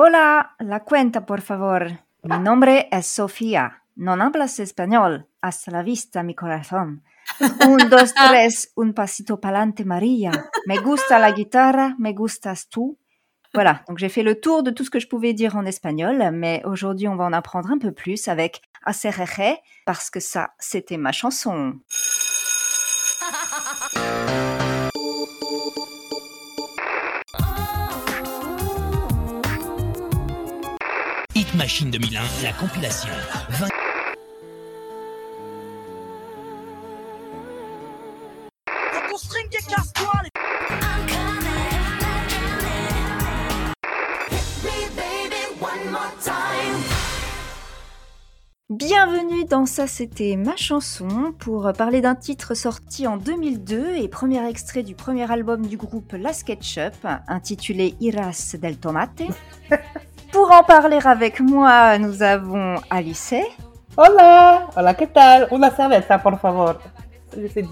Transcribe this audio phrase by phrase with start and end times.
[0.00, 1.90] Hola, la cuenta, por favor.
[2.22, 3.82] Mi nombre es Sofía.
[3.96, 5.26] Non hablas español.
[5.40, 7.02] Hasta la vista, mi corazón.
[7.66, 10.30] Un, dos, tres, un pasito pa'lante, Maria.
[10.66, 12.96] Me gusta la guitare, me gustas tú.
[13.52, 16.30] Voilà, donc j'ai fait le tour de tout ce que je pouvais dire en espagnol,
[16.32, 20.96] mais aujourd'hui on va en apprendre un peu plus avec Acerere, parce que ça, c'était
[20.96, 21.80] ma chanson.
[31.68, 33.10] Machine 2001, la compilation.
[33.50, 33.68] 20...
[48.70, 54.42] Bienvenue dans Ça c'était ma chanson pour parler d'un titre sorti en 2002 et premier
[54.48, 59.20] extrait du premier album du groupe La SketchUp intitulé Iras del Tomate.
[60.32, 63.34] pour en parler avec moi, nous avons Alice.
[63.96, 65.48] Hola, hola, ¿qué tal?
[65.50, 66.80] Una cerveza, por favor.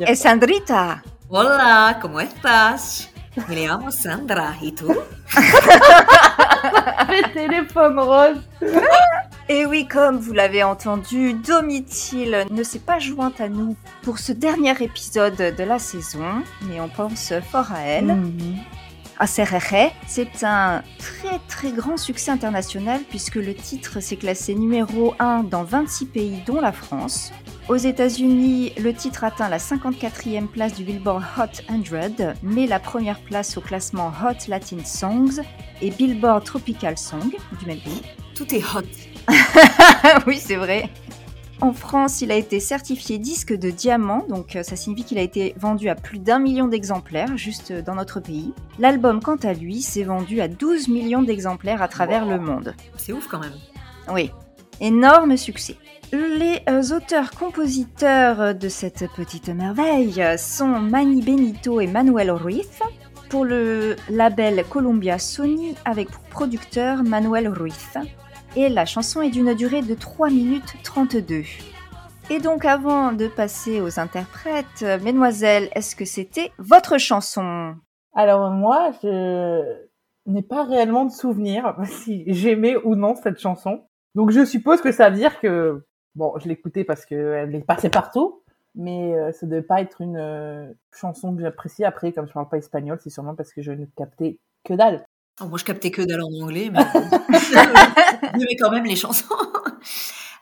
[0.07, 1.03] Et Sandrita.
[1.29, 3.11] Hola, ¿cómo estás?
[3.49, 4.89] Me llamo Sandra, ¿y tú?
[7.09, 8.41] Le téléphone rose.
[9.49, 14.33] Et oui, comme vous l'avez entendu, Domitil ne s'est pas jointe à nous pour ce
[14.33, 18.07] dernier épisode de la saison, mais on pense fort à elle.
[18.07, 18.57] Mhm.
[19.19, 25.45] Acerere, c'est un très très grand succès international puisque le titre s'est classé numéro 1
[25.45, 27.33] dans 26 pays dont la France.
[27.69, 33.20] Aux États-Unis, le titre atteint la 54e place du Billboard Hot 100, mais la première
[33.20, 35.42] place au classement Hot Latin Songs
[35.83, 38.03] et Billboard Tropical Song du même pays.
[38.34, 38.83] Tout est hot.
[40.27, 40.91] oui, c'est vrai.
[41.62, 45.23] En France, il a été certifié disque de diamant, donc euh, ça signifie qu'il a
[45.23, 48.53] été vendu à plus d'un million d'exemplaires juste dans notre pays.
[48.79, 52.75] L'album, quant à lui, s'est vendu à 12 millions d'exemplaires à travers le monde.
[52.99, 53.55] C'est ouf quand même.
[54.12, 54.31] Oui,
[54.81, 55.77] énorme succès.
[56.12, 62.69] Les euh, auteurs-compositeurs de cette petite merveille sont Manny Benito et Manuel Ruiz.
[63.31, 67.97] Pour le label Columbia Sony, avec pour producteur Manuel Ruiz.
[68.56, 71.43] Et la chanson est d'une durée de 3 minutes 32.
[72.31, 77.75] Et donc avant de passer aux interprètes, mesdemoiselles, est-ce que c'était votre chanson?
[78.15, 79.62] Alors moi, je
[80.25, 83.83] n'ai pas réellement de souvenir si j'aimais ou non cette chanson.
[84.15, 85.84] Donc je suppose que ça veut dire que
[86.15, 88.43] bon, je l'écoutais parce qu'elle est passée partout,
[88.75, 91.84] mais euh, ça devait pas être une euh, chanson que j'apprécie.
[91.84, 95.05] Après, comme je parle pas espagnol, c'est sûrement parce que je ne captais que dalle.
[95.41, 96.87] Oh, moi, je captais que dalle en anglais, mais
[97.29, 99.25] j'aimais quand même les chansons.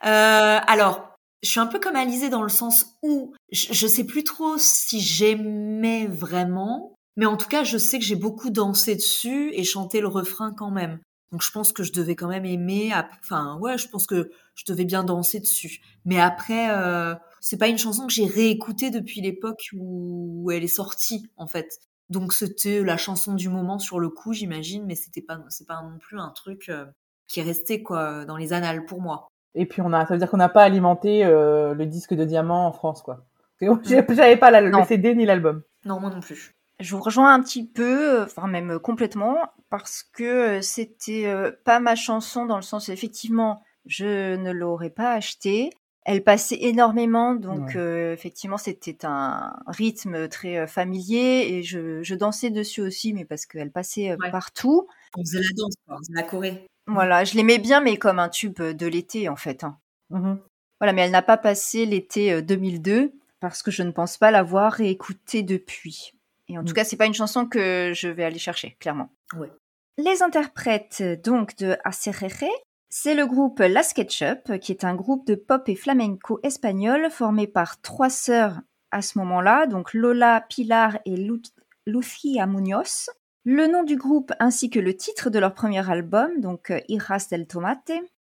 [0.05, 4.03] Euh, alors, je suis un peu comme Alizée dans le sens où je, je sais
[4.03, 8.95] plus trop si j'aimais vraiment, mais en tout cas, je sais que j'ai beaucoup dansé
[8.95, 10.99] dessus et chanté le refrain quand même.
[11.31, 12.91] Donc, je pense que je devais quand même aimer.
[12.93, 15.81] ap- Enfin, ouais, je pense que je devais bien danser dessus.
[16.05, 20.67] Mais après, euh, c'est pas une chanson que j'ai réécoutée depuis l'époque où elle est
[20.67, 21.79] sortie, en fait.
[22.09, 25.81] Donc c'était la chanson du moment sur le coup, j'imagine, mais c'était pas c'est pas
[25.81, 26.85] non plus un truc euh,
[27.27, 29.27] qui est resté quoi dans les annales pour moi.
[29.55, 32.25] Et puis on a, ça veut dire qu'on n'a pas alimenté euh, le disque de
[32.25, 33.25] diamant en France, quoi.
[33.83, 34.83] J'avais pas la- le Non.
[34.83, 35.63] CD ni l'album.
[35.85, 36.51] Non, moi non plus.
[36.81, 39.37] Je vous rejoins un petit peu, enfin même complètement,
[39.69, 41.33] parce que euh, c'était
[41.63, 45.69] pas ma chanson dans le sens effectivement je ne l'aurais pas achetée.
[46.07, 47.77] Elle passait énormément, donc Ouais.
[47.77, 53.25] euh, effectivement c'était un rythme très euh, familier et je, je dansais dessus aussi, mais
[53.25, 54.29] parce qu'elle passait euh, Ouais.
[54.31, 54.87] partout.
[55.17, 56.67] On faisait la danse, on faisait la Corée.
[56.87, 59.63] Voilà, je l'aimais bien, mais comme un tube de l'été en fait.
[59.63, 59.77] hein.
[60.11, 60.39] Mhm.
[60.79, 64.29] Voilà, mais elle n'a pas passé l'été euh, 2002 parce que je ne pense pas
[64.29, 66.13] l'avoir réécoutée depuis.
[66.49, 66.75] Et en tout Mm.
[66.75, 69.09] cas, c'est pas une chanson que je vais aller chercher, clairement.
[69.35, 69.49] Ouais.
[69.97, 72.43] Les interprètes donc de Acerere,
[72.89, 77.47] c'est le groupe La SketchUp, qui est un groupe de pop et flamenco espagnol formé
[77.47, 81.41] par trois sœurs à ce moment-là, donc Lola, Pilar et Lu-
[81.85, 83.09] Lucia Munoz.
[83.43, 87.27] Le nom du groupe ainsi que le titre de leur premier album, donc euh, Hijas
[87.29, 87.91] del Tomate,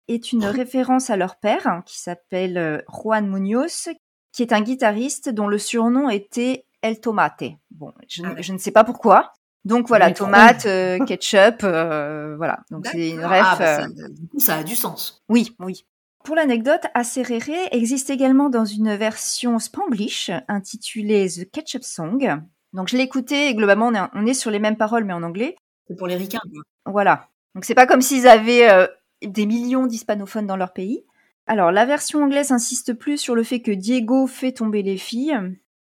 [0.08, 3.90] est une référence à leur père, hein, qui s'appelle euh, Juan Munoz,
[4.32, 7.44] qui est un guitariste dont le surnom était El Tomate.
[7.72, 9.34] Bon, je, Ah je ne sais pas pourquoi.
[9.68, 12.60] Donc voilà, tomate, euh, ketchup, euh, voilà.
[12.72, 13.42] Donc c'est une ref.
[13.44, 15.24] Ah, bah, euh, ça- du coup, ça a du sens.
[15.30, 15.86] oui, oui.
[16.24, 22.42] Pour l'anecdote, Acerere existe également dans une version spanglish intitulée The Ketchup Song.
[22.74, 25.14] Donc je l'ai écouté et globalement on est, on est sur les mêmes paroles mais
[25.14, 25.56] en anglais.
[25.88, 26.42] C'est pour les ricains.
[26.86, 27.30] Voilà.
[27.56, 28.88] Donc c'est pas comme s'ils avaient euh,
[29.24, 31.06] des millions d'hispanophones dans leur pays.
[31.46, 35.38] Alors la version anglaise insiste plus sur le fait que Diego fait tomber les filles.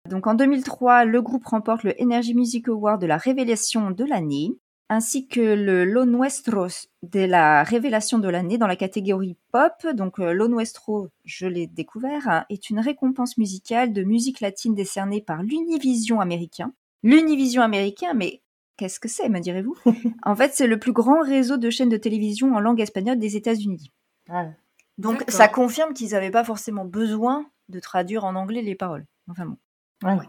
[0.06, 4.50] Donc en 2003, le groupe remporte le Energy Music Award de la révélation de l'année.
[4.88, 6.68] ainsi que le Lo Nuestro
[7.02, 9.72] de la révélation de l'année dans la catégorie pop.
[9.94, 14.74] Donc euh, Lo Nuestro, je l'ai découvert, hein, est une récompense musicale de musique latine
[14.74, 16.72] décernée par l'Univision américain.
[17.02, 18.42] L'Univision américain, mais
[18.76, 19.76] qu'est-ce que c'est, me direz-vous?
[20.22, 23.36] En fait, c'est le plus grand réseau de chaînes de télévision en langue espagnole des
[23.36, 23.92] États-Unis.
[24.28, 24.50] Ouais.
[24.98, 29.06] Donc ça confirme qu'ils n'avaient pas forcément besoin de traduire en anglais les paroles.
[29.28, 29.56] Enfin bon.
[30.04, 30.28] Ouais.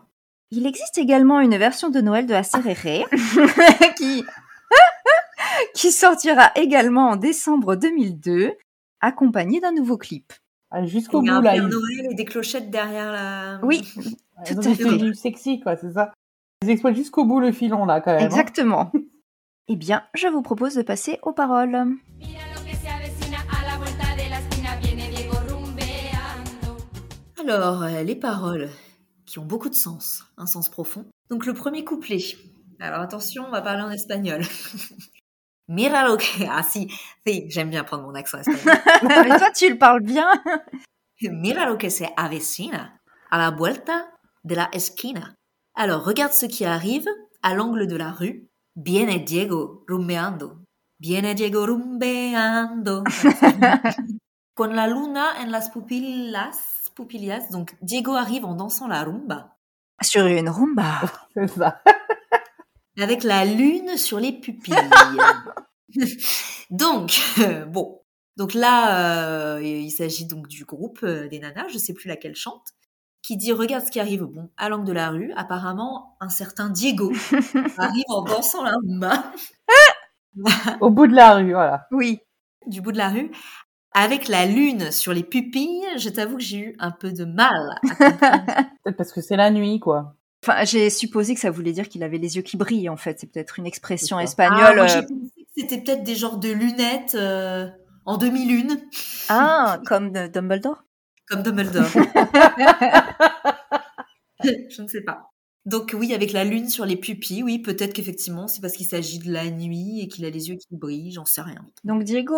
[0.52, 3.06] Il existe également une version de Noël de Acerere
[3.98, 4.24] qui
[5.76, 8.54] qui sortira également en décembre 2002,
[9.02, 10.34] accompagnée d'un nouveau clip.
[10.72, 11.62] Ah, Jusqu'au Il y a bout, un là.
[11.62, 13.60] Noël et des clochettes derrière la.
[13.64, 13.82] Oui,
[14.46, 16.12] tout à fait du sexy, quoi, c'est ça.
[16.64, 18.24] Ils exploitent jusqu'au bout le filon, là, quand même.
[18.24, 18.26] hein.
[18.26, 18.92] exactement.
[19.70, 21.72] eh bien, je vous propose de passer aux paroles.
[21.72, 26.78] Mira lo que se avecina a la vuelta de la esquina viene Diego rumbeando.
[27.40, 28.70] Alors, euh, les paroles
[29.38, 31.06] qui ont beaucoup de sens, un sens profond.
[31.30, 32.18] Donc, le premier couplet.
[32.80, 34.42] Alors, attention, on va parler en espagnol.
[35.68, 36.44] Mira lo que.
[36.50, 36.92] Ah, si,
[37.24, 38.82] si, j'aime bien prendre mon accent espagnol.
[39.04, 40.28] Mais toi, tu le parles bien.
[41.22, 43.00] Mira lo que se avecina
[43.30, 44.08] a la vuelta
[44.44, 45.36] de la esquina.
[45.76, 47.08] Alors, regarde ce qui arrive
[47.44, 48.50] à l'angle de la rue.
[48.76, 50.64] Viene Diego rumbeando.
[51.00, 53.04] Viene Diego rumbeando.
[54.56, 56.77] Con la luna en las pupillas.
[56.98, 57.50] Pupillas.
[57.52, 59.56] Donc, Diego arrive en dansant la rumba.
[60.02, 61.02] Sur une rumba.
[61.34, 61.82] C'est ça.
[63.00, 64.76] Avec la lune sur les pupilles.
[66.70, 68.02] donc, euh, bon.
[68.38, 72.36] Donc là, euh, il s'agit donc du groupe euh, des nanas, je sais plus laquelle
[72.36, 72.68] chante,
[73.24, 74.24] qui dit regarde ce qui arrive.
[74.24, 77.12] Bon, à l'angle de la rue, apparemment, un certain Diego
[77.78, 79.32] arrive en dansant la rumba
[80.82, 81.88] Au bout de la rue, voilà.
[81.92, 82.20] Oui.
[82.68, 83.32] du bout de la rue.
[84.00, 87.80] Avec la lune sur les pupilles, je t'avoue que j'ai eu un peu de mal
[87.90, 90.16] à parce que c'est la nuit, quoi.
[90.46, 93.20] Enfin, j'ai supposé que ça voulait dire qu'il avait les yeux qui brillent, en fait.
[93.20, 94.18] C'est peut-être une expression.
[94.20, 94.76] Ah, espagnole.
[94.76, 97.68] moi, euh, j'ai pensé que c'était peut-être des genres de lunettes euh,
[98.06, 98.80] en demi-lune,
[99.30, 100.84] Ah, comme Dumbledore?
[101.28, 101.88] Comme Dumbledore.
[104.44, 105.32] je ne sais pas.
[105.66, 109.18] Donc oui, avec la lune sur les pupilles, oui, peut-être qu'effectivement, c'est parce qu'il s'agit
[109.18, 111.66] de la nuit et qu'il a les yeux qui brillent, j'en sais rien.
[111.84, 112.36] Donc Diego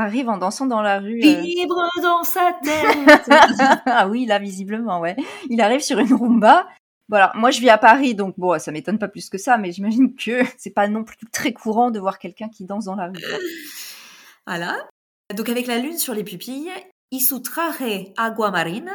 [0.00, 1.20] arrive en dansant dans la rue.
[1.22, 3.30] euh, Libre dans sa tête.
[3.86, 5.16] ah oui, là, visiblement, ouais.
[5.50, 6.66] Il arrive sur une rumba.
[7.08, 9.70] Voilà, moi je vis à Paris, donc bon, ça m'étonne pas plus que ça, mais
[9.70, 13.06] j'imagine que c'est pas non plus très courant de voir quelqu'un qui danse dans la
[13.06, 13.22] rue.
[14.46, 14.76] voilà.
[15.36, 16.70] Donc avec la lune sur les pupilles,
[17.12, 18.92] y su traje agua marina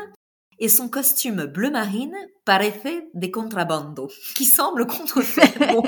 [0.59, 2.15] et son costume bleu marine
[2.45, 5.73] parece de contrabando, qui semble contrefait.
[5.73, 5.83] Bon.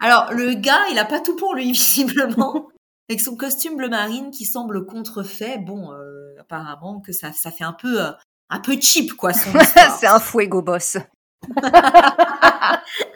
[0.00, 2.68] Alors le gars, il a pas tout pour lui visiblement.
[3.08, 7.64] Avec son costume bleu marine qui semble contrefait, bon, euh, apparemment que ça, ça fait
[7.64, 8.10] un peu, euh,
[8.48, 9.50] un peu cheap quoi son
[10.00, 10.96] c'est un fuego boss.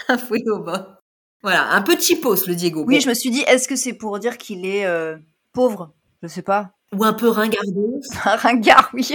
[0.08, 1.00] un fuego bas.
[1.42, 2.84] Voilà, un peu cheapos le Diego.
[2.86, 3.00] Oui, Bon.
[3.00, 5.16] je me suis dit, est-ce que c'est pour dire qu'il est euh,
[5.52, 5.94] pauvre?
[6.22, 6.72] Je sais pas.
[6.94, 8.00] Ou un peu ringardos.
[8.24, 9.14] Un ringard, oui.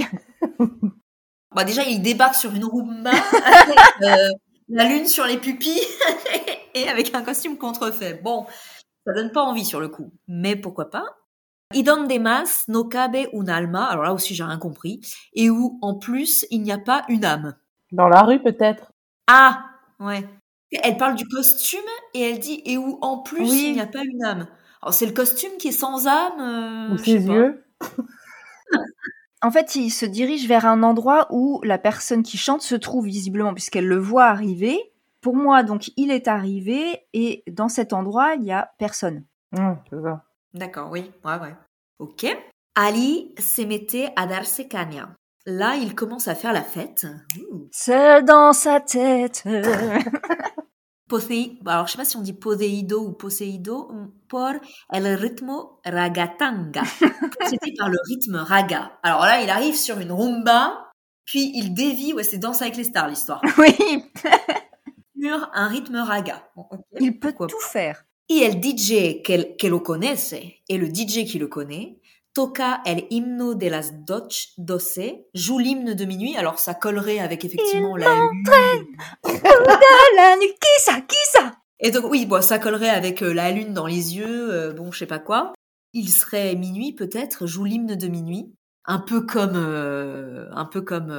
[1.55, 3.79] Bah déjà, il débarque sur une rumba avec
[4.69, 5.81] la lune sur les pupilles
[6.73, 8.19] et avec un costume contrefait.
[8.23, 8.45] Bon,
[9.05, 11.05] ça donne pas envie sur le coup, mais pourquoi pas?
[12.19, 15.01] Más no cabe un alma, alors là aussi j'ai rien compris,
[15.33, 17.55] et où en plus il n'y a pas une âme.
[17.91, 18.91] Dans la rue, peut-être.
[19.27, 19.65] Ah,
[19.99, 20.27] ouais.
[20.83, 21.79] Elle parle du costume
[22.13, 23.65] et elle dit et où en plus Oui.
[23.67, 24.47] il n'y a pas une âme.
[24.81, 26.39] Alors c'est le costume qui est sans âme.
[26.39, 27.63] euh, Ou ses yeux.
[29.41, 33.05] En fait, il se dirige vers un endroit où la personne qui chante se trouve
[33.05, 34.79] visiblement, puisqu'elle le voit arriver.
[35.23, 39.23] Pour moi, donc, il est arrivé et dans cet endroit, il y a personne.
[39.55, 40.23] C'est ça.
[40.53, 41.55] D'accord, oui, ouais, ouais.
[41.99, 42.25] Ok.
[42.75, 45.09] Ali se mettait à darse caña.
[45.45, 47.07] Là, il commence à faire la fête.
[47.51, 47.67] Ouh.
[47.71, 49.43] Seul dans sa tête.
[51.09, 53.89] Posei- Alors, je sais pas si on dit poseído ou poseído
[54.29, 54.53] por
[54.91, 56.83] el ritmo ragatanga.
[57.45, 58.97] C'était par le rythme raga.
[59.03, 60.89] Alors là, il arrive sur une rumba,
[61.25, 62.13] puis il dévie.
[62.13, 63.41] Ouais, c'est Danse avec les stars l'histoire.
[63.57, 63.75] oui,
[65.53, 66.49] Un rythme raga.
[66.55, 66.67] Bon,
[66.99, 68.05] il peut tout faire.
[68.29, 71.99] Y el DJ que, que lo conoce, et le DJ qui le connaît,
[72.33, 73.91] toca el himno de las
[74.57, 74.99] doce,
[75.33, 76.35] joue l'hymne de minuit.
[76.35, 78.43] Alors ça collerait avec effectivement la lune.
[79.23, 79.29] Ah,
[80.15, 81.53] la nuit, qui ça, qui ça?
[81.79, 84.91] Et donc oui, bon, ça collerait avec euh, la lune dans les yeux, euh, bon,
[84.91, 85.53] je sais pas quoi.
[85.93, 88.53] Il serait minuit peut-être, joue l'hymne de minuit,
[88.85, 91.13] un peu comme, euh, un peu comme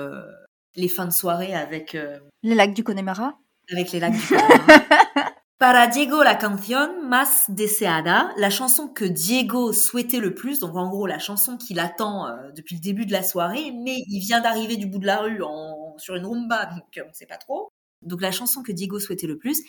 [0.75, 1.97] les fins de soirée avec
[2.43, 3.39] Les lacs du Connemara?
[3.71, 4.21] Avec les lacs du.
[5.59, 10.89] Para Diego la canción más deseada, la chanson que Diego souhaitait le plus, donc en
[10.89, 14.41] gros la chanson qu'il attend euh, depuis le début de la soirée, mais il vient
[14.41, 17.27] d'arriver du bout de la rue en, sur une rumba, donc euh, on ne sait
[17.27, 17.73] pas trop.
[18.03, 19.63] Donc la chanson que Diego souhaitait le plus,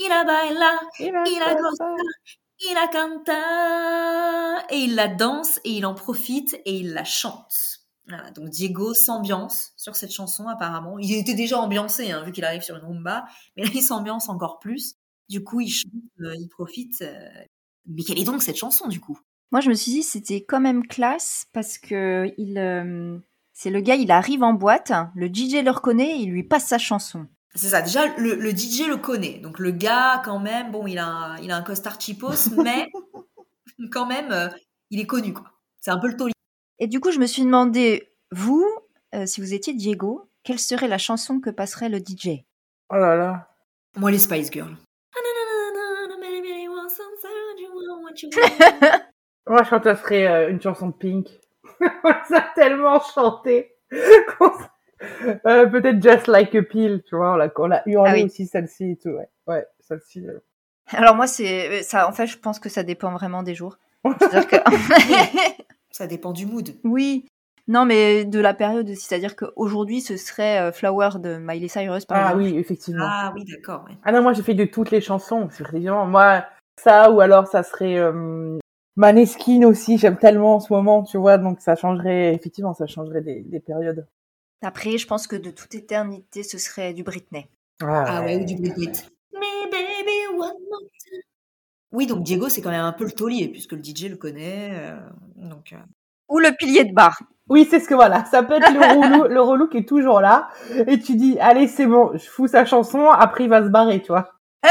[0.00, 1.56] il a baila, Il a il a
[2.62, 7.79] il a canta, et il la danse, et il en profite, et il la chante.
[8.10, 10.98] Voilà, donc Diego s'ambiance sur cette chanson apparemment.
[10.98, 13.24] Il était déjà ambiancé, hein, vu qu'il arrive sur une rumba,
[13.56, 14.96] mais là il s'ambiance encore plus.
[15.28, 17.02] Du coup, il chante, euh, il profite.
[17.02, 17.28] euh.
[17.86, 19.18] Mais quelle est donc cette chanson du coup?
[19.52, 23.16] Moi, je me suis dit c'était quand même classe parce que il, euh,
[23.52, 26.66] c'est le gars, il arrive en boîte, le DJ le reconnaît, et il lui passe
[26.66, 27.26] sa chanson.
[27.54, 29.38] C'est ça, déjà le, le DJ le connaît.
[29.38, 32.88] Donc le gars, quand même, bon, il a un, il a un costard cheapos, mais
[33.92, 34.50] quand même,
[34.90, 35.46] il est connu quoi.
[35.80, 36.32] C'est un peu le taulier.
[36.80, 38.66] Et du coup, je me suis demandé, vous,
[39.14, 42.44] euh, si vous étiez Diego, quelle serait la chanson que passerait le DJ
[42.90, 43.48] Oh là là.
[43.96, 44.74] Moi, les Spice Girls.
[49.46, 51.28] Moi, je pense que ça serait euh, une chanson de Pink.
[51.80, 53.74] On a tellement chanté.
[55.46, 57.32] Euh, Peut-être Just Like a Pill, tu vois.
[57.32, 58.24] On l'a, on l'a hurlé Ah oui.
[58.24, 59.30] aussi, celle-ci et tout, ouais.
[59.46, 60.26] Ouais, celle-ci.
[60.28, 60.38] euh.
[60.88, 62.06] Alors moi, c'est ça.
[62.06, 63.78] En fait, je pense que ça dépend vraiment des jours.
[64.04, 64.56] C'est-à-dire que
[65.90, 66.70] Ça dépend du mood.
[66.84, 67.26] oui,
[67.68, 68.88] non, mais de la période.
[68.94, 72.42] C'est-à-dire qu'aujourd'hui, ce serait euh, Flower de Miley Cyrus, par Ah exemple.
[72.42, 73.04] oui, effectivement.
[73.06, 73.26] Ah.
[73.28, 73.84] Ah oui, d'accord.
[73.88, 74.12] ouais.
[74.12, 75.48] non, moi, j'ai fait de toutes les chansons.
[75.52, 76.44] C'est effectivement, moi,
[76.82, 78.58] ça, ou alors ça serait euh,
[78.96, 79.98] Maneskin aussi.
[79.98, 81.38] J'aime tellement en ce moment, tu vois.
[81.38, 84.06] Donc, ça changerait, effectivement, ça changerait des, des périodes.
[84.62, 87.46] Après, je pense que de toute éternité, ce serait du Britney.
[87.82, 88.88] Ah ouais, ou du Britney.
[89.32, 91.20] Me baby one more time.
[91.92, 94.70] Oui, donc Diego, c'est quand même un peu le taulier, puisque le DJ le connaît.
[94.74, 94.96] euh,
[95.36, 95.76] donc, euh,
[96.28, 97.20] Ou le pilier de bar.
[97.48, 98.24] Oui, c'est ce que voilà.
[98.26, 100.48] Ça peut être le relou, le relou qui est toujours là.
[100.86, 103.08] Et tu dis, allez, c'est bon, je fous sa chanson.
[103.10, 104.32] Après, il va se barrer, tu vois.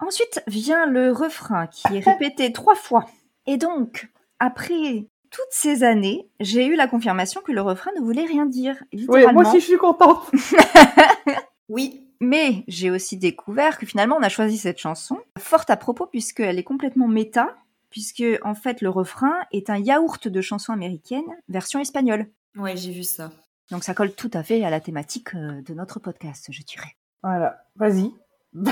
[0.00, 3.04] Ensuite vient le refrain qui est répété trois fois.
[3.46, 8.24] Et donc, après toutes ces années, j'ai eu la confirmation que le refrain ne voulait
[8.24, 8.76] rien dire.
[8.92, 9.42] Oui, Littéralement.
[9.42, 10.28] moi aussi, je suis contente.
[11.70, 16.04] Oui, Mais j'ai aussi découvert que finalement, on a choisi cette chanson forte à propos
[16.04, 17.56] puisqu'elle est complètement méta,
[17.90, 22.28] puisque en fait, le refrain est un yaourt de chansons américaines version espagnole.
[22.56, 23.30] ouais, j'ai vu ça.
[23.70, 26.96] Donc ça colle tout à fait à la thématique euh, de notre podcast, je dirais.
[27.22, 27.64] Voilà.
[27.76, 28.12] Vas-y.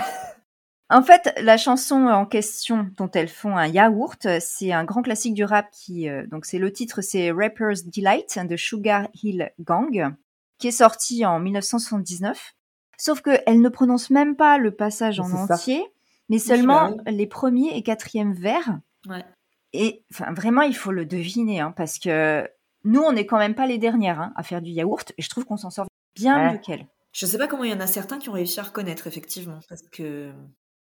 [0.90, 5.34] En fait, la chanson en question dont elles font un yaourt, c'est un grand classique
[5.34, 10.14] du rap qui, euh, donc c'est le titre, c'est Rapper's Delight de Sugar Hill Gang,
[10.56, 12.54] qui est sorti en 1979.
[13.00, 15.54] Sauf que elle ne prononce même pas le passage en ça.
[15.54, 15.84] entier,
[16.28, 18.78] mais seulement bah les premiers et quatrièmes vers.
[19.08, 19.24] Ouais.
[19.72, 22.48] Et enfin, vraiment, il faut le deviner, hein, parce que
[22.84, 25.28] nous, on n'est quand même pas les dernières hein, à faire du yaourt, et je
[25.28, 25.86] trouve qu'on s'en sort
[26.16, 26.52] bien Ouais.
[26.54, 26.86] mieux qu'elles.
[27.12, 29.60] Je sais pas comment il y en a certains qui ont réussi à reconnaître, effectivement,
[29.68, 30.30] parce que.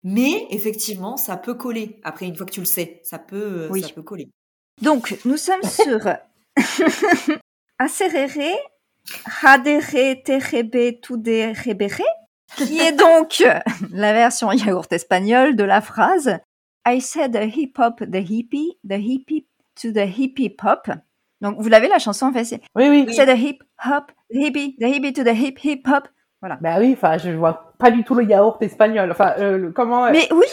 [0.04, 2.00] Mais effectivement, ça peut coller.
[2.04, 3.82] Après, une fois que tu le sais, ça peut, euh, Oui.
[3.82, 4.30] ça peut coller.
[4.82, 6.00] Donc, nous sommes sur
[7.80, 8.56] Acerere,
[12.56, 13.44] qui est donc
[13.92, 16.40] la version yaourt espagnole de la phrase
[16.86, 19.46] I said the hip hop, the hippie, the hippie
[19.82, 20.90] to the hippie pop.
[21.42, 22.46] Donc, vous l'avez la chanson en fait,
[22.76, 23.06] Oui, oui.
[23.10, 26.08] I said the hip hop, the hippie, the hippie to the hip hip hop.
[26.62, 29.12] Bah oui, enfin, je vois pas du tout le yaourt espagnol.
[29.12, 30.46] Enfin, euh, le- comment euh, Mais oui,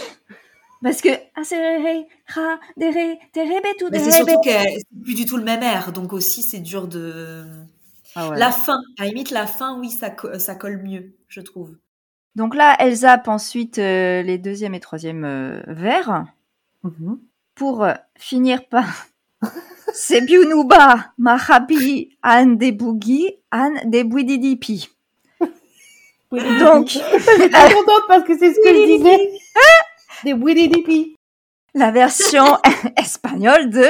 [0.83, 1.09] parce que
[3.91, 6.89] Mais c'est surtout que c'est plus du tout le même air, donc aussi c'est dur
[6.89, 7.45] de.
[8.17, 8.39] Ah ouais.
[8.39, 11.77] La fin, à la limite, la fin, oui, ça, co- ça colle mieux, je trouve.
[12.37, 16.25] Donc là, elle zappe ensuite euh, les deuxième et troisième euh, vers
[16.83, 17.19] mhm.
[17.55, 19.07] pour euh, finir par
[19.95, 24.89] C'est Biunuba, Mahabi, An de Boogie, An de Bouididipi.
[26.33, 26.89] Donc,
[27.39, 29.31] J'étais contente parce que c'est ce que je disais.
[30.25, 31.17] Des Wididipi.
[31.75, 32.45] La version
[32.97, 33.85] espagnole de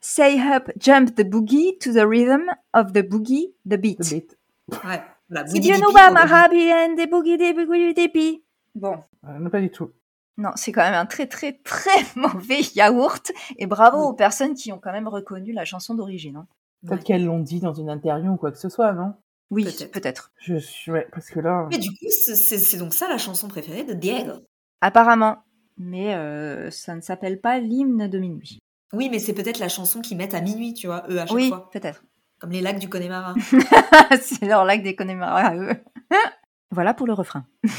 [0.00, 3.98] Say Up, Jump the Boogie to the rhythm of the boogie, the beat.
[3.98, 4.38] The beat.
[4.84, 5.02] Ouais.
[5.28, 8.44] Voilà, C'est Woody Dippy, Biunuba, on- Mahabi, An de Boogie, de Bouididipi.
[8.74, 8.98] Bon.
[9.26, 9.90] Euh, non, pas du tout.
[10.38, 13.32] Non, c'est quand même un très très très mauvais yaourt.
[13.58, 14.04] Et bravo Oui.
[14.08, 16.36] aux personnes qui ont quand même reconnu la chanson d'origine.
[16.36, 16.46] hein.
[16.86, 19.14] Peut-être qu'elles l'ont dit dans une interview ou quoi que ce soit, non?
[19.50, 20.30] Oui, Peut-être.
[20.38, 21.66] Je suis, ouais, parce que là.
[21.70, 24.32] Mais du coup, c'est- c'est c'est donc ça la chanson préférée de Diego.
[24.80, 25.36] Apparemment.
[25.78, 28.58] Mais euh, ça ne s'appelle pas l'hymne de minuit.
[28.92, 31.36] Oui, mais c'est peut-être la chanson qu'ils mettent à minuit, tu vois, eux, à chaque
[31.36, 31.68] Oui, fois.
[31.72, 32.02] peut-être.
[32.38, 33.34] Comme les lacs du Connemara.
[34.20, 35.72] c'est leur lac des Connemara à eux.
[36.70, 37.44] voilà pour le refrain.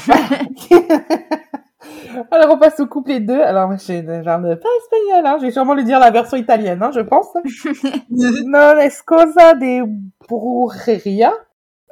[2.30, 3.40] Alors on passe au couplet 2.
[3.40, 5.36] Alors moi je suis genre de- pas espagnol, hein.
[5.40, 7.28] je vais sûrement lui dire la version italienne, hein, je pense.
[8.10, 9.82] non es cosa de
[10.28, 11.32] brujeria.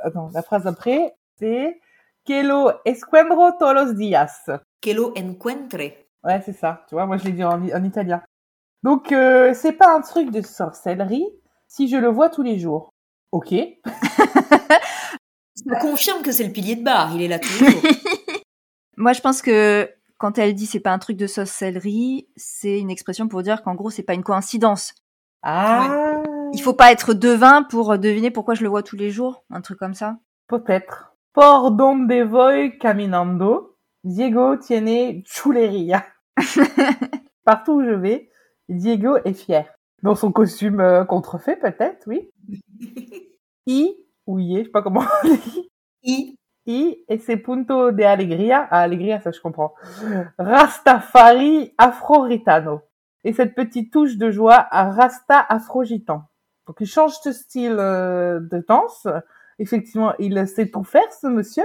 [0.03, 1.81] Attends, la phrase après, c'est
[2.27, 4.43] que lo encuentro todos los días.
[4.81, 6.09] Que lo encuentre.
[6.25, 6.85] Ouais, c'est ça.
[6.89, 8.23] Tu vois, moi je l'ai dit en, en italien.
[8.83, 11.27] Donc euh, c'est pas un truc de sorcellerie
[11.69, 12.91] si je le vois tous les jours.
[13.33, 13.55] Ok.
[15.55, 17.83] Ça confirme que c'est le pilier de bar, il est là tous les jours.
[18.97, 22.79] Moi, je pense que quand elle dit c'est pas un truc de sauce céleri, c'est
[22.79, 24.95] une expression pour dire qu'en gros, c'est pas une coïncidence.
[25.43, 29.45] Ah, Il faut pas être devin pour deviner pourquoi je le vois tous les jours,
[29.51, 30.19] un truc comme ça.
[30.49, 31.16] peut-être.
[31.37, 36.07] Por donde voy caminando, Diego tiene chuleria.
[37.45, 38.31] Partout où je vais,
[38.71, 39.67] Diego est fier.
[40.03, 42.31] Dans son costume euh, contrefait, peut-être, oui.
[43.67, 43.95] I,
[44.27, 45.71] ou I, je sais pas comment on dit.
[46.05, 46.39] I.
[46.65, 48.67] I, ese punto de alegría.
[48.71, 49.75] Ah, alegría, ça je comprends.
[50.39, 52.81] Rastafari afro-ritano.
[53.25, 56.23] Et cette petite touche de joie à Rasta afro-gitan.
[56.67, 59.07] Donc il change de style euh, de danse.
[59.59, 61.65] Effectivement, il sait tout faire, ce monsieur.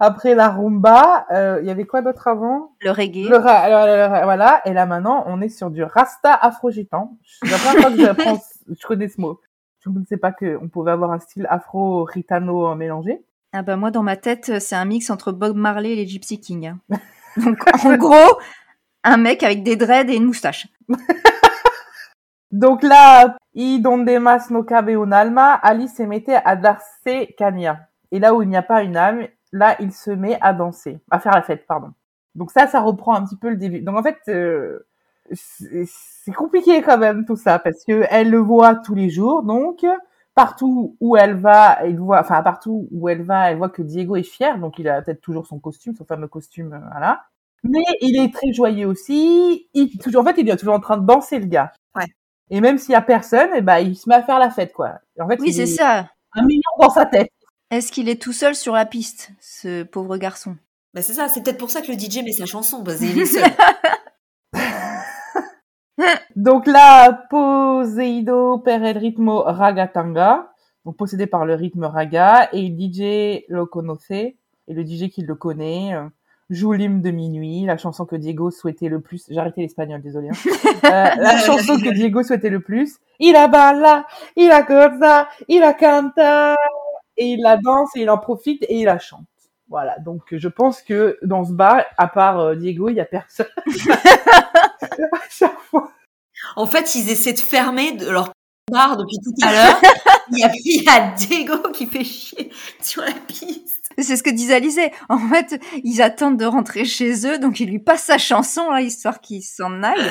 [0.00, 2.72] Après la rumba, euh, il y avait quoi d'autre avant?
[2.80, 3.28] Le reggae.
[3.28, 7.16] le, ra- le- Voilà, et là maintenant, on est sur du Rasta afro-gitan.
[7.42, 8.38] C'est la première fois que j'apprends,
[8.80, 9.40] je connais ce mot.
[9.84, 13.24] Je ne sais pas qu'on pouvait avoir un style afro-ritano mélangé.
[13.52, 16.38] Ah bah moi dans ma tête c'est un mix entre Bob Marley et les Gypsy
[16.38, 16.74] Kings.
[17.38, 18.38] Donc en gros
[19.04, 20.68] un mec avec des dreads et une moustache.
[22.50, 27.88] Donc là, y donde más no cabe un alma, Ali se mete a darse caña.
[28.10, 31.00] Et là où il n'y a pas une âme, là il se met à danser,
[31.10, 31.92] à faire la fête, pardon.
[32.34, 33.80] Donc ça, ça reprend un petit peu le début.
[33.80, 34.86] Donc en fait, euh,
[35.32, 39.42] c'est c'est compliqué quand même tout ça parce que elle le voit tous les jours.
[39.42, 39.84] Donc
[40.34, 44.16] partout où elle va, elle voit, enfin partout où elle va, elle voit que Diego
[44.16, 44.58] est fier.
[44.58, 47.24] Donc il a peut-être toujours son costume, son fameux costume, euh, voilà.
[47.64, 49.68] Mais il est très joyeux aussi.
[49.74, 51.72] Il, toujours, en fait, il est toujours en train de danser le gars.
[51.96, 52.04] Ouais.
[52.50, 54.72] Et même s'il y a personne, eh ben, il se met à faire la fête,
[54.72, 54.94] quoi.
[55.16, 56.08] Et en fait, Oui c'est est ça.
[56.34, 57.30] un million dans sa tête.
[57.70, 60.56] Est-ce qu'il est tout seul sur la piste, ce pauvre garçon?
[60.94, 63.18] Bah c'est ça, c'est peut-être pour ça que le DJ met sa chanson, parce qu'il
[63.18, 63.44] est seul.
[66.36, 70.52] Donc là, Poseido per el ritmo ragatanga,
[70.84, 74.36] donc possédé par le rythme raga, et le DJ lo conoce, et
[74.68, 76.08] le DJ qui le connaît, euh,
[76.50, 79.24] joue l'hymne de minuit, la chanson que Diego souhaitait le plus.
[79.28, 80.28] J'ai arrêté l'espagnol, désolé.
[80.28, 80.32] hein.
[80.84, 82.96] Euh, la chanson que Diego souhaitait le plus.
[83.18, 86.56] Il a balla, il a goza, il a canta,
[87.16, 89.26] et il la danse, et il en profite, et il la chante.
[89.68, 93.04] Voilà, donc je pense que dans ce bar, à part euh, Diego, il y a
[93.04, 93.46] personne.
[93.56, 95.90] à chaque fois.
[96.56, 98.30] En fait, ils essaient de fermer de leur
[98.70, 99.80] bar depuis tout à l'heure.
[100.30, 102.50] Il y a, il y a Diego qui fait chier
[102.82, 103.77] sur la piste.
[103.98, 104.92] C'est ce que disait Alizé.
[105.08, 108.80] En fait, ils attendent de rentrer chez eux, donc ils lui passent sa chanson, là,
[108.80, 110.10] histoire qu'il s'en aille.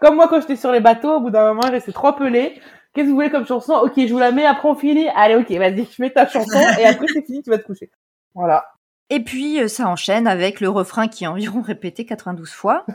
[0.00, 2.60] Comme moi quand j'étais sur les bateaux, au bout d'un moment, je restais trop pelé.
[2.92, 3.74] Qu'est-ce que vous voulez comme chanson?
[3.74, 5.08] Ok, je vous la mets, après on finit.
[5.16, 7.90] Allez, ok, vas-y, je mets ta chanson et après c'est fini, tu vas te coucher.
[8.34, 8.66] Voilà.
[9.10, 12.86] Et puis, euh, ça enchaîne avec le refrain qui est environ répété 92 fois.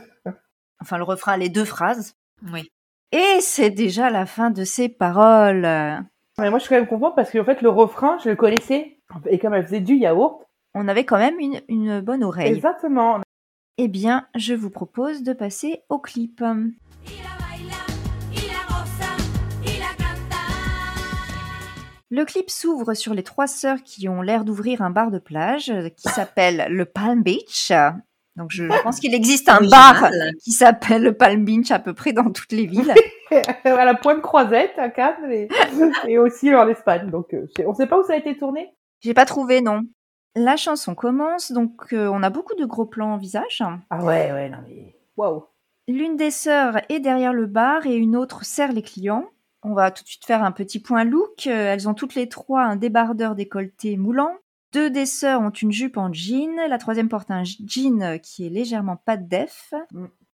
[0.82, 2.16] Enfin, le refrain, les deux phrases.
[2.54, 2.72] Oui.
[3.12, 5.64] Et c'est déjà la fin de ces paroles.
[5.64, 8.99] Mais moi, je suis quand même contente parce qu'en fait, le refrain, je le connaissais.
[9.30, 10.44] Et comme elle faisait du yaourt.
[10.76, 12.54] On avait quand même une, une bonne oreille.
[12.54, 13.20] Exactement.
[13.78, 16.44] Eh bien, je vous propose de passer au clip.
[22.12, 25.70] Le clip s'ouvre sur les trois sœurs qui ont l'air d'ouvrir un bar de plage
[25.70, 27.72] euh, qui s'appelle le Palm Beach.
[28.36, 30.10] Donc je pense qu'il existe un bar
[30.44, 32.94] qui s'appelle le Palm Beach à peu près dans toutes les villes.
[33.64, 35.50] à la pointe croisette à Cannes et,
[36.08, 37.10] et aussi en Espagne.
[37.12, 38.72] Donc, euh, on sait pas où ça a été tourné.
[39.02, 39.84] J'ai pas trouvé, non.
[40.36, 43.64] La chanson commence, donc euh, on a beaucoup de gros plans en visage.
[43.90, 44.96] Ah ouais, ouais, non mais.
[45.18, 45.46] Waouh.
[45.88, 49.26] L'une des sœurs est derrière le bar et une autre sert les clients.
[49.64, 51.48] On va tout de suite faire un petit point look.
[51.48, 54.36] Euh, Elles ont toutes les trois un débardeur décolleté moulant.
[54.72, 56.56] Deux des sœurs ont une jupe en jean.
[56.70, 59.74] La troisième porte un jean qui est légèrement pas de def.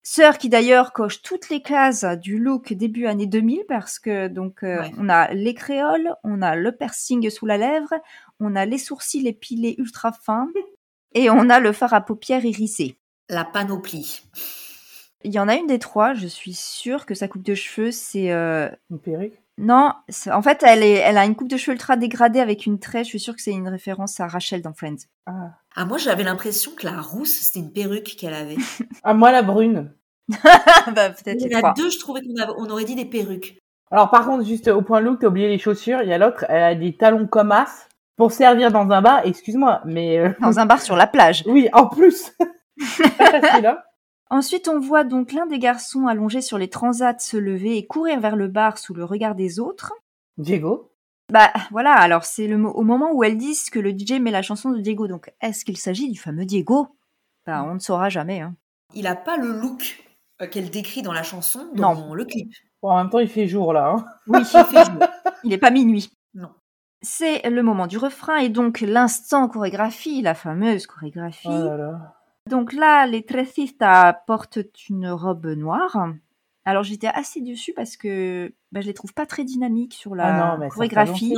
[0.04, 4.64] Sœur qui d'ailleurs coche toutes les cases du look début année 2000 parce que donc
[4.64, 4.92] euh, Ouais.
[4.98, 7.94] on a les créoles, on a le piercing sous la lèvre,
[8.40, 10.50] on a les sourcils épilés ultra fins
[11.14, 12.98] et on a le fard à paupières hérissé.
[13.30, 14.24] La panoplie.
[15.24, 17.92] Il y en a une des trois, je suis sûre que sa coupe de cheveux,
[17.92, 18.32] c'est...
[18.32, 19.40] euh, Une perruque?
[19.64, 19.92] Non,
[20.32, 23.06] en fait, elle, est, elle a une coupe de cheveux ultra dégradée avec une tresse.
[23.06, 25.06] Je suis sûre que c'est une référence à Rachel dans Friends.
[25.28, 25.52] Ah.
[25.76, 28.58] Ah, moi, j'avais l'impression que la rousse, c'était une perruque qu'elle avait.
[29.04, 29.94] ah, moi, la brune.
[30.30, 33.06] bah, peut-être Il y en a deux, je trouvais qu'on avait- on aurait dit des
[33.06, 33.58] perruques.
[33.92, 36.02] Alors, par contre, juste au point look, t'as oublié les chaussures.
[36.02, 39.22] Il y a l'autre, elle a des talons comme as pour servir dans un bar.
[39.26, 40.18] Excuse-moi, mais.
[40.18, 41.44] euh, Dans un bar sur la plage.
[41.48, 42.32] Oui, en plus.
[42.40, 43.78] Hein.
[44.32, 48.20] Ensuite, on voit donc l'un des garçons allongé sur les transats se lever et courir
[48.20, 49.94] vers le bar sous le regard des autres.
[50.38, 50.92] Diego.
[51.32, 54.32] Bah voilà, alors c'est le mo- au moment où elles disent que le DJ met
[54.32, 55.08] la chanson de Diego.
[55.08, 56.88] Donc est-ce qu'il s'agit du fameux Diego?
[57.46, 58.40] Bah on ne saura jamais.
[58.42, 58.56] Hein.
[58.94, 60.04] Il a pas le look
[60.42, 62.14] euh, qu'elle décrit dans la chanson, dans Non.
[62.14, 62.52] le clip.
[62.82, 63.90] Bon, en même temps, il fait jour là.
[63.96, 64.06] Hein.
[64.28, 65.00] Oui, Il fait jour.
[65.44, 66.10] il n'est pas minuit.
[66.34, 66.50] Non.
[67.02, 71.48] C'est le moment du refrain et donc l'instant chorégraphie, la fameuse chorégraphie.
[71.50, 72.21] Oh là là.
[72.52, 74.60] Donc là, les Trecistas portent
[74.90, 76.10] une robe noire.
[76.66, 80.26] Alors j'étais assez déçue parce que bah, je les trouve pas très dynamiques sur la
[80.26, 81.34] Ah non, chorégraphie.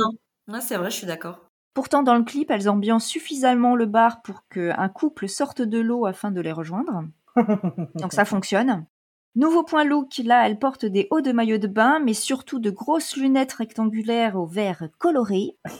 [0.48, 1.38] Ouais, c'est vrai, je suis d'accord.
[1.72, 6.04] Pourtant, dans le clip, elles ambiancent suffisamment le bar pour qu'un couple sorte de l'eau
[6.04, 7.04] afin de les rejoindre.
[7.94, 8.84] Donc ça fonctionne.
[9.36, 12.70] Nouveau point look, là, elle porte des hauts de maillot de bain, mais surtout de
[12.70, 15.56] grosses lunettes rectangulaires au vert coloré.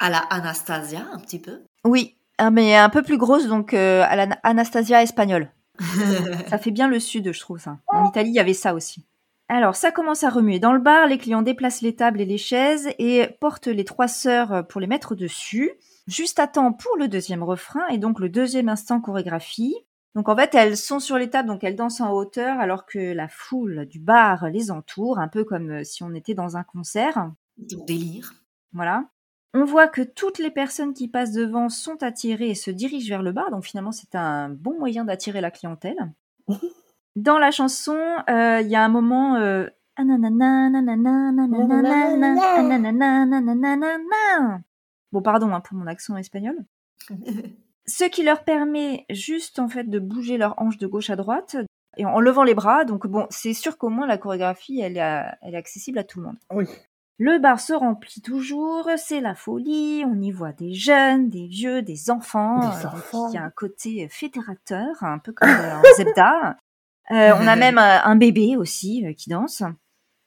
[0.00, 1.62] À la Anastasia, un petit peu.
[1.84, 5.50] Oui, ah, mais un peu plus grosse, donc euh, à la Anastasia espagnole.
[6.48, 7.78] Ça fait bien le sud, je trouve ça.
[7.88, 9.04] En Italie, il y avait ça aussi.
[9.48, 11.06] Alors, ça commence à remuer dans le bar.
[11.06, 14.86] Les clients déplacent les tables et les chaises et portent les trois sœurs pour les
[14.86, 15.72] mettre dessus.
[16.06, 19.74] Juste à temps pour le deuxième refrain et donc le deuxième instant chorégraphie.
[20.14, 23.12] Donc en fait, elles sont sur les tables, donc elles dansent en hauteur alors que
[23.12, 26.62] la foule du bar les entoure, un peu comme euh, si on était dans un
[26.62, 27.30] concert.
[27.58, 28.32] Délire.
[28.72, 29.04] Voilà.
[29.56, 33.22] On voit que toutes les personnes qui passent devant sont attirées et se dirigent vers
[33.22, 36.12] le bar, donc finalement c'est un bon moyen d'attirer la clientèle.
[37.16, 37.96] Dans la chanson,
[38.28, 39.68] euh, il y a un moment euh.
[45.12, 46.56] Bon, pardon hein, pour mon accent espagnol.
[47.86, 51.56] Ce qui leur permet juste en fait de bouger leurs hanches de gauche à droite
[51.96, 52.84] et en levant les bras.
[52.84, 56.38] Donc bon, c'est sûr qu'au moins la chorégraphie, elle est accessible à tout le monde.
[56.50, 56.66] Oui.
[57.18, 61.80] Le bar se remplit toujours, c'est la folie, on y voit des jeunes, des vieux,
[61.82, 62.58] des enfants.
[62.58, 63.28] Des euh, enfants.
[63.30, 66.56] Il y a un côté fédérateur, un peu comme euh, en Zebda.
[67.12, 69.62] Euh, on a même euh, un bébé aussi euh, qui danse.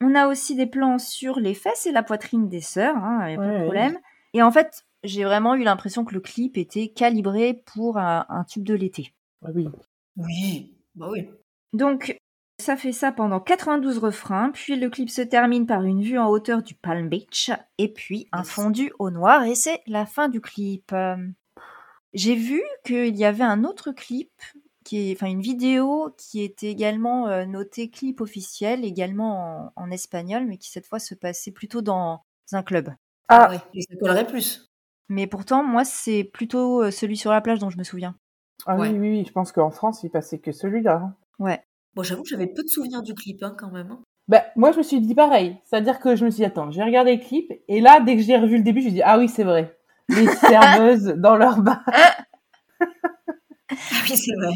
[0.00, 3.34] On a aussi des plans sur les fesses et la poitrine des sœurs, il n'y
[3.34, 3.62] a pas Ouais, de ouais.
[3.64, 3.98] problème.
[4.32, 8.44] Et en fait, j'ai vraiment eu l'impression que le clip était calibré pour un, un
[8.44, 9.12] tube de l'été.
[9.44, 9.68] Ah oui.
[10.16, 11.28] Oui, bah oui.
[11.72, 12.16] Donc,
[12.60, 16.28] ça fait ça pendant 92 refrains, puis le clip se termine par une vue en
[16.28, 18.50] hauteur du Palm Beach, et puis un Yes.
[18.50, 20.92] fondu au noir, et c'est la fin du clip.
[22.14, 24.30] J'ai vu qu'il y avait un autre clip,
[24.84, 29.90] qui est, enfin une vidéo qui était également euh, notée clip officiel, également en, en
[29.90, 32.90] espagnol, mais qui cette fois se passait plutôt dans un club.
[33.28, 33.50] Ah.
[33.50, 33.60] ouais.
[33.74, 34.70] Et ça collerait plus.
[35.10, 38.16] Mais pourtant, moi, c'est plutôt euh, celui sur la plage dont je me souviens.
[38.66, 38.88] Ah Ouais.
[38.88, 41.12] oui, oui, oui, je pense qu'en France, il passait que celui-là.
[41.38, 41.62] Ouais.
[41.94, 43.90] Bon, j'avoue que j'avais peu de souvenirs du clip, hein, quand même.
[43.90, 44.00] hein.
[44.28, 45.56] Bah, moi, je me suis dit pareil.
[45.64, 48.22] C'est-à-dire que je me suis dit, attends, j'ai regardé le clip, et là, dès que
[48.22, 49.78] j'ai revu le début, je me suis dit, ah oui, c'est vrai.
[50.10, 51.82] Les serveuses dans leur bar.
[52.80, 54.52] Ah oui, c'est vrai.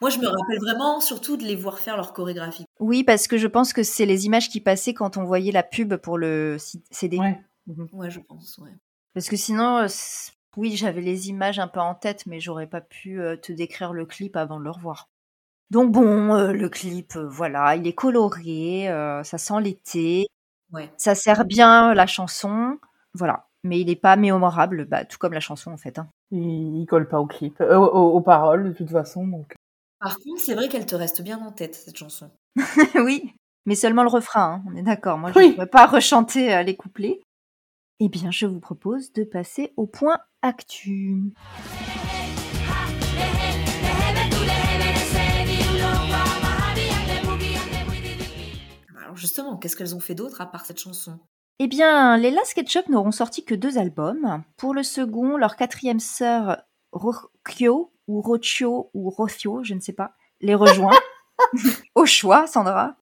[0.00, 2.64] Moi, je me rappelle vraiment surtout de les voir faire leur chorégraphie.
[2.78, 5.64] Oui, parce que je pense que c'est les images qui passaient quand on voyait la
[5.64, 6.56] pub pour le
[6.90, 7.18] CD.
[7.18, 7.40] Ouais.
[7.92, 8.70] Ouais, je pense, ouais.
[9.14, 9.86] Parce que sinon, euh,
[10.56, 13.92] oui, j'avais les images un peu en tête, mais j'aurais pas pu euh, te décrire
[13.92, 15.08] le clip avant de le revoir.
[15.70, 20.26] Donc bon, euh, le clip, euh, voilà, il est coloré, euh, ça sent l'été,
[20.72, 20.90] Ouais.
[20.96, 22.78] ça sert bien la chanson,
[23.14, 23.46] voilà.
[23.64, 25.98] Mais il n'est pas mémorable, bah, tout comme la chanson en fait.
[25.98, 26.08] hein.
[26.30, 29.26] Il, il colle pas au clip, euh, aux, paroles, de toute façon.
[29.26, 29.54] Donc.
[30.00, 32.30] Par contre, c'est vrai qu'elle te reste bien en tête, cette chanson.
[32.94, 33.34] oui,
[33.66, 35.18] mais seulement le refrain, hein, on est d'accord.
[35.18, 35.48] Moi, je Oui.
[35.48, 37.20] ne pourrais pas rechanter euh, les couplets.
[38.00, 41.20] Eh bien, je vous propose de passer au point actu.
[49.18, 51.18] Justement, qu'est-ce qu'elles ont fait d'autre à part cette chanson?
[51.58, 54.42] Eh bien, les Last Ketchup n'auront sorti que deux albums.
[54.56, 56.58] Pour le second, leur quatrième sœur,
[56.92, 60.96] Rocio, ou Rocio, ou Rocio, je ne sais pas, les rejoint.
[61.94, 62.96] Au choix, Sandra.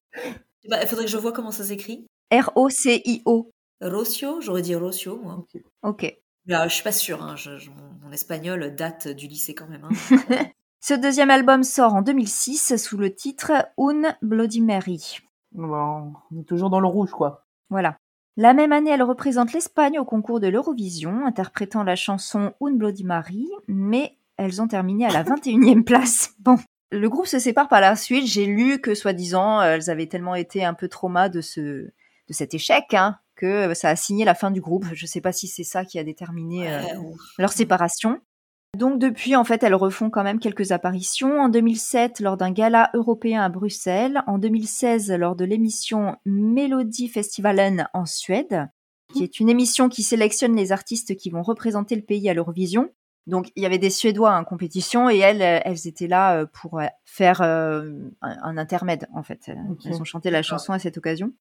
[0.69, 2.05] Bah, Il faudrait que je vois comment ça s'écrit.
[2.33, 3.51] R-O-C-I-O.
[3.81, 5.45] Rocio, j'aurais dit Rocio, moi.
[5.83, 6.13] Ok.
[6.45, 9.53] Mais, euh, je suis pas sûre, hein, je- je- mon, mon espagnol date du lycée
[9.53, 9.83] quand même.
[9.85, 9.89] hein.
[10.79, 15.19] Ce deuxième album sort en 2006 sous le titre Un Bloody Mary.
[15.51, 17.45] Bon, on est toujours dans le rouge, quoi.
[17.69, 17.97] Voilà.
[18.35, 23.03] La même année, elle représente l'Espagne au concours de l'Eurovision, interprétant la chanson Un Bloody
[23.03, 26.35] Mary, mais elles ont terminé à la 21e place.
[26.39, 26.57] Bon.
[26.89, 28.27] Le groupe se sépare par la suite.
[28.27, 32.53] J'ai lu que, soi-disant, elles avaient tellement été un peu trauma de ce, de cet
[32.53, 34.85] échec, hein, que ça a signé la fin du groupe.
[34.93, 38.21] Je sais pas si c'est ça qui a déterminé euh, Ouais, leur séparation.
[38.75, 41.39] Donc depuis, en fait, elles refont quand même quelques apparitions.
[41.39, 44.21] En 2007, lors d'un gala européen à Bruxelles.
[44.27, 48.69] En 2016, lors de l'émission Melody Festivalen en Suède,
[49.13, 52.91] qui est une émission qui sélectionne les artistes qui vont représenter le pays à l'Eurovision.
[53.25, 56.79] Donc il y avait des Suédois en compétition et elles, elles étaient là euh, pour
[56.79, 59.51] euh, faire euh, un, intermède, en fait.
[59.85, 61.33] Elles ont chanté la chanson à cette occasion.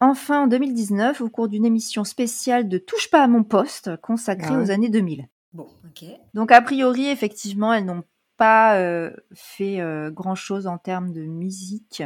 [0.00, 4.48] Enfin, en 2019, au cours d'une émission spéciale de Touche pas à mon poste, consacrée
[4.50, 4.64] Ah ouais.
[4.64, 5.28] aux années 2000.
[5.52, 6.04] Bon, ok.
[6.34, 8.04] Donc a priori, effectivement, elles n'ont
[8.36, 12.02] pas euh, fait grand chose en termes de musique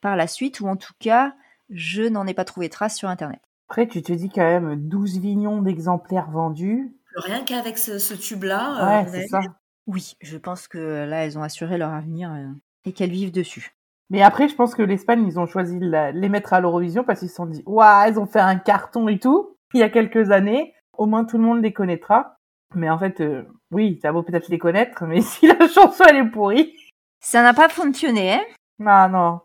[0.00, 1.34] par la suite, ou en tout cas,
[1.70, 3.40] je n'en ai pas trouvé trace sur Internet.
[3.68, 6.92] Après, tu te dis quand même 12 millions d'exemplaires vendus.
[7.14, 9.40] Rien qu'avec ce, ce tube-là, euh, Ouais, a- ça.
[9.86, 12.48] Oui, je pense que là, elles ont assuré leur avenir euh,
[12.84, 13.74] et qu'elles vivent dessus.
[14.10, 17.20] Mais après, je pense que l'Espagne, ils ont choisi de les mettre à l'Eurovision parce
[17.20, 19.88] qu'ils se sont dit, waouh, elles ont fait un carton et tout, il y a
[19.90, 20.74] quelques années.
[20.92, 22.39] Au moins, tout le monde les connaîtra.
[22.74, 26.16] Mais en fait, euh, oui, ça vaut peut-être les connaître, mais si la chanson, elle
[26.16, 26.76] est pourrie.
[27.20, 28.44] Ça n'a pas fonctionné, hein
[28.86, 29.40] Ah non.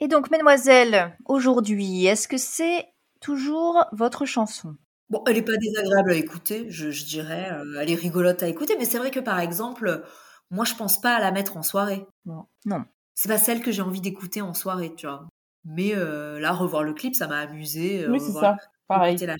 [0.00, 2.86] Et donc, mesdemoiselles, aujourd'hui, est-ce que c'est
[3.20, 4.76] toujours votre chanson?
[5.10, 7.50] Bon, elle est pas désagréable à écouter, je, je dirais.
[7.52, 10.02] euh, elle est rigolote à écouter, mais c'est vrai que par exemple,
[10.50, 12.06] moi je pense pas à la mettre en soirée.
[12.24, 12.46] Non.
[12.64, 12.84] Non.
[13.14, 15.28] C'est pas celle que j'ai envie d'écouter en soirée, tu vois.
[15.64, 18.04] Mais euh, là, revoir le clip, ça m'a amusé.
[18.04, 18.56] euh, Oui, c'est ça.
[18.88, 19.16] Pareil.
[19.18, 19.36] la-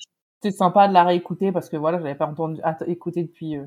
[0.51, 3.57] C'est sympa de la réécouter parce que voilà, je l'avais pas entendu, att- écouté depuis
[3.57, 3.65] euh,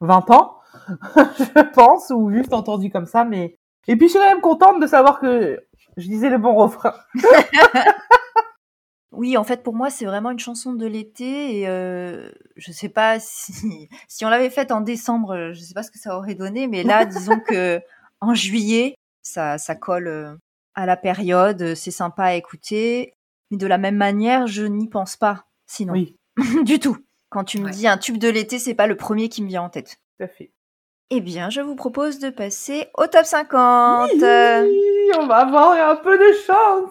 [0.00, 0.58] 20 ans,
[1.16, 3.56] je pense, ou juste entendu comme ça, mais.
[3.88, 5.60] Et puis, je suis quand même contente de savoir que
[5.96, 6.94] je disais le bon refrain.
[9.14, 12.88] Oui, en fait, pour moi, c'est vraiment une chanson de l'été et euh, je sais
[12.88, 16.16] pas si, si on l'avait faite en décembre, euh, je sais pas ce que ça
[16.16, 17.80] aurait donné, mais là, disons que
[18.22, 20.34] en juillet, ça, ça colle euh,
[20.74, 23.12] à la période, c'est sympa à écouter,
[23.50, 25.92] mais de la même manière, je n'y pense pas, sinon.
[25.94, 26.16] Oui,
[26.64, 26.96] du tout.
[27.30, 27.70] Quand tu me Ouais.
[27.70, 29.96] dis un tube de l'été, c'est pas le premier qui me vient en tête.
[30.18, 30.52] tout à fait.
[31.10, 34.10] Eh bien, je vous propose de passer au top 50.
[34.22, 36.90] Euh, Oui, on va avoir un peu de chance.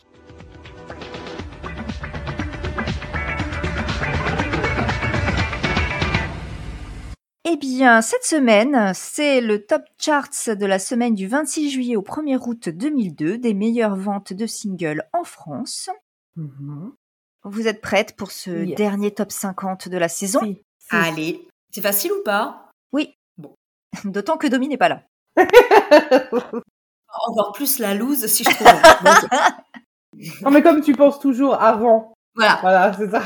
[7.45, 12.03] Eh bien, cette semaine, c'est le top charts de la semaine du 26 juillet au
[12.03, 15.89] 1er août 2002 des meilleures ventes de singles en France.
[16.37, 16.93] Mhm.
[17.45, 20.41] Vous êtes prête pour ce dernier top 50 de la saison?
[20.43, 20.89] Si, si.
[20.91, 22.71] Allez, c'est facile ou pas?
[22.93, 23.15] Oui.
[23.39, 23.55] Bon.
[24.05, 25.03] D'autant que Domi n'est pas là.
[27.27, 28.67] Encore plus la loose si je trouve.
[30.43, 32.13] Non, mais comme tu penses toujours avant.
[32.35, 32.59] voilà.
[32.61, 33.23] Voilà, c'est ça.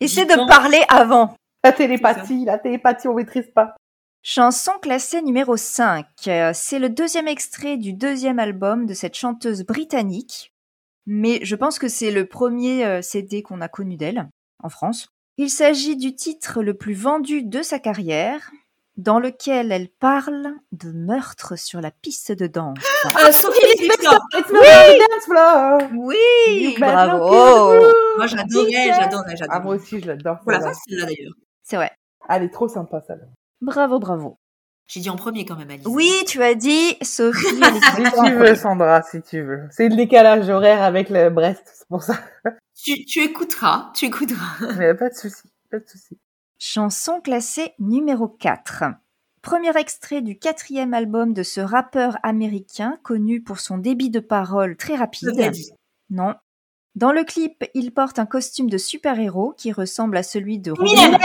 [0.00, 1.34] Essaie de parler avant.
[1.64, 3.74] La télépathie, la télépathie, on maîtrise pas.
[4.22, 6.06] Chanson classée numéro 5.
[6.28, 10.52] Euh, C'est le deuxième extrait du deuxième album de cette chanteuse britannique.
[11.06, 14.28] Mais je pense que c'est le premier euh, CD qu'on a connu d'elle
[14.62, 15.08] en France.
[15.36, 18.50] Il s'agit du titre le plus vendu de sa carrière,
[18.96, 22.78] dans lequel elle parle de meurtre sur la piste de danse.
[23.26, 23.88] Euh, Sophie
[25.26, 25.78] floor.
[25.94, 26.14] Oui,
[26.48, 27.74] You better bravo.
[28.16, 28.96] Moi, j'adorais, DJ.
[28.96, 29.76] j'adorais, Ah, moi j'adorais.
[29.76, 30.38] aussi, je l'adore.
[30.44, 30.74] Voilà, celle-là.
[30.74, 31.32] facile là d'ailleurs.
[31.64, 31.90] C'est vrai.
[32.28, 33.26] Elle est trop sympa, celle-là.
[33.60, 34.38] Bravo, bravo.
[34.86, 35.86] J'ai dit en premier quand même, Alice.
[35.86, 37.46] Oui, tu as dit Sophie.
[37.56, 39.66] Si tu veux, Sandra, si tu veux.
[39.70, 42.18] C'est le décalage horaire avec le Brest, c'est pour ça.
[42.76, 44.74] Tu, tu écouteras, tu écouteras.
[44.76, 46.18] Mais pas de souci, pas de souci.
[46.58, 48.84] Chanson classée numéro 4.
[49.42, 54.76] Premier extrait du quatrième album de ce rappeur américain connu pour son débit de parole
[54.76, 55.52] très rapide.
[56.10, 56.34] Non.
[56.94, 60.92] Dans le clip, il porte un costume de super-héros qui ressemble à celui de Robin.
[60.92, 61.18] Eminem.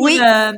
[0.00, 0.20] Oui.
[0.24, 0.52] Euh,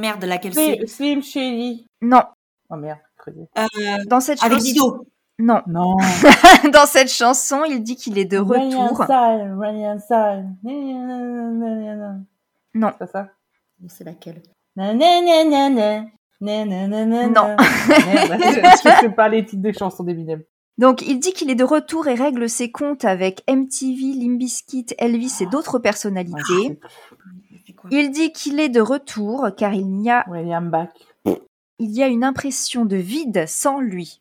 [0.00, 1.84] merde, laquelle c'est Slim, Shady.
[2.00, 2.22] Non.
[2.70, 3.48] Oh merde, creusé.
[3.58, 3.62] Euh,
[4.06, 5.06] Dans cette Avec chanson, Dido.
[5.40, 5.62] non.
[5.66, 5.96] Non.
[6.72, 8.64] Dans cette chanson, il dit qu'il est de retour.
[12.74, 12.90] Non.
[12.92, 13.28] C'est pas ça
[13.88, 14.42] C'est laquelle
[14.76, 16.04] Na, na, na, na, na.
[16.40, 17.56] Na, na, na, na, Non.
[17.58, 20.42] je sais pas les titres des chansons d'Eminem.
[20.78, 25.38] Donc, il dit qu'il est de retour et règle ses comptes avec MTV, Limbiskit, Elvis
[25.40, 26.78] et d'autres personnalités.
[27.90, 30.90] Il dit qu'il est de retour car il n'y a, William Bach.
[31.24, 34.20] il y a une impression de vide sans lui.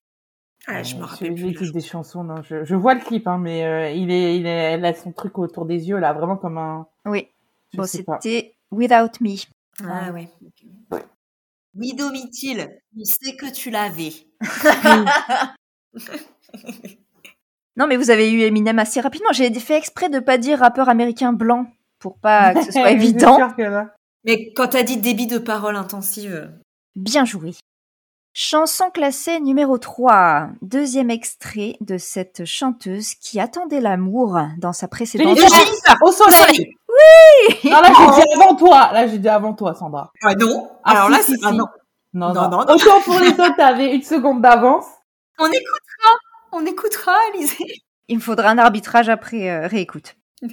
[0.67, 1.55] Ah, je me rappelle plus.
[1.55, 4.45] titres des chansons, non, je, je vois le clip, hein, mais euh, il est, il
[4.45, 6.87] est, elle a son truc autour des yeux là, vraiment comme un.
[7.05, 7.27] Oui.
[7.71, 9.35] Je Bon, c'était Without Me.
[9.85, 10.29] Ah ouais.
[11.75, 14.11] Oui, Domitil, il sait que tu l'avais.
[17.75, 19.29] Non, mais vous avez eu Eminem assez rapidement.
[19.33, 21.67] J'ai fait exprès de pas dire rappeur américain blanc
[21.99, 23.35] pour pas que ce soit évident.
[23.37, 23.93] sûr que là.
[24.23, 26.51] Mais quand t'as dit débit de parole intensive,
[26.95, 27.53] Bien joué.
[28.33, 30.49] Chanson classée numéro 3.
[30.63, 35.37] Deuxième extrait de cette chanteuse qui attendait l'amour dans sa précédente.
[35.37, 36.73] Jennifer, Au soleil.
[37.63, 38.89] Non, là, j'ai dit avant toi.
[38.93, 40.11] Là, j'ai dit avant toi, Sandra.
[40.23, 40.69] Ah non.
[40.83, 41.57] Ah, Alors si, là, si, c'est ah si.
[41.57, 41.65] non.
[42.13, 42.73] Non, Non, non, non, non.
[42.75, 44.85] Autant pour les autres, t'avais une seconde d'avance.
[45.37, 46.15] On écoutera.
[46.59, 47.63] On écoutera, Alizé.
[48.07, 50.15] Il me faudra un arbitrage après euh, réécoute.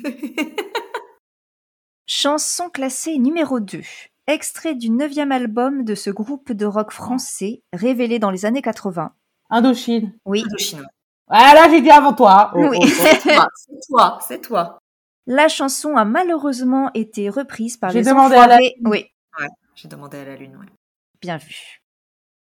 [2.07, 3.81] Chanson classée numéro 2.
[4.27, 9.14] Extrait du neuvième album de ce groupe de rock français révélé dans les années 80.
[9.51, 10.12] Indochine.
[10.25, 10.43] Oui.
[10.47, 10.87] Indochine.
[11.29, 12.51] Ah, là, j'ai dit avant toi.
[12.55, 12.79] Oh, Oui.
[12.81, 12.87] oh, oh.
[12.87, 14.79] C'est toi, c'est toi, c'est toi.
[15.27, 18.75] La chanson a malheureusement été reprise par J'ai les demandé à la- enfoirés.
[18.85, 19.07] Oui,
[19.75, 20.67] J'ai demandé à la lune, ouais.
[21.23, 21.81] bien vu.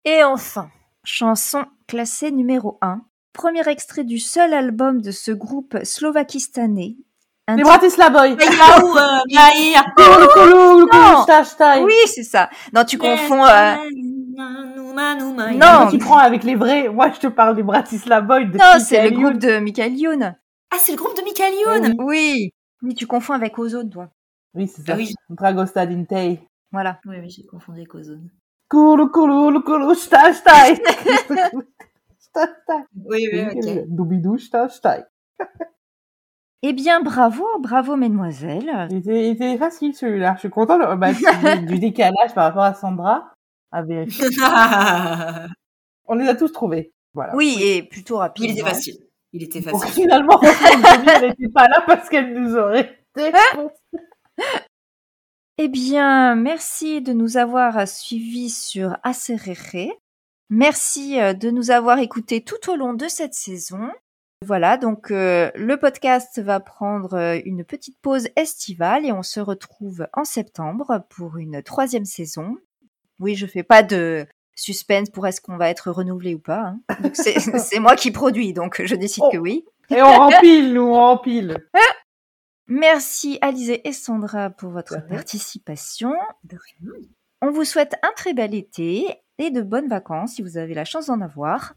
[0.06, 0.69] Et enfin,
[1.04, 3.02] chanson classée numéro 1.
[3.34, 6.96] Premier extrait du seul album de ce groupe slovakistanais,
[7.56, 8.34] Les Bratislavoy.
[8.34, 8.38] Euh.
[11.84, 12.50] Oui, c'est ça.
[12.74, 13.44] Non, tu confonds.
[13.46, 13.76] euh,
[15.56, 15.88] Non.
[15.89, 16.89] Tu prends avec les vrais.
[16.89, 18.46] Moi, je te parle des Bratislavoy.
[18.46, 20.36] De Non, c'est le groupe de Michael Youn.
[20.72, 21.96] Ah, c'est le groupe de Michael Eh Youn.
[22.00, 22.06] oui.
[22.06, 22.50] Oui.
[22.82, 24.10] Oui, tu confonds avec Ozone, toi.
[24.54, 24.94] Oui, c'est ça.
[24.94, 25.13] Ah oui.
[25.30, 26.39] Dragosta Dintei.
[26.72, 27.00] Voilà.
[27.06, 28.30] Oui, oui, j'ai confondu avec Ozone.
[28.70, 29.94] Colo, colo, colo,
[33.06, 33.88] Oui, oui, ok.
[33.88, 34.72] Doubidou, stage.
[36.62, 38.88] Eh bien, bravo, bravo, mesdemoiselles.
[38.92, 40.34] Il était, il était facile celui-là.
[40.36, 41.24] Je suis content de- bah, du,
[41.65, 43.34] du décalage par rapport à Sandra.
[43.72, 44.26] À vérifier.
[46.06, 46.92] On les a tous trouvés.
[47.13, 47.36] Voilà.
[47.36, 48.46] Oui, et plutôt rapide.
[48.46, 48.65] Il était hein.
[48.65, 48.96] facile.
[49.32, 50.04] Il était Donc facile.
[50.04, 53.76] finalement, Anthony, elle n'était pas là parce qu'elle nous aurait défoncé.
[55.60, 59.92] Eh bien, merci de nous avoir suivis sur Acerere.
[60.50, 63.90] Merci euh, de nous avoir écoutés tout au long de cette saison.
[64.46, 69.40] Voilà, donc euh, le podcast va prendre euh, une petite pause estivale et on se
[69.40, 72.58] retrouve en septembre pour une troisième saison.
[73.20, 76.74] Oui, je fais pas de suspense pour est-ce qu'on va être renouvelé ou pas.
[76.90, 76.96] hein.
[77.14, 79.30] C'est moi qui produis, donc je décide Oh.
[79.32, 79.66] que oui.
[79.90, 81.58] Et on rempile, nous, on rempile.
[82.68, 86.14] Merci Alizé et Sandra pour votre participation.
[87.42, 89.08] On vous souhaite un très bel été
[89.39, 91.73] et de bonnes vacances si vous avez la chance d'en avoir.